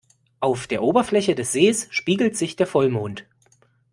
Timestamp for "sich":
2.35-2.55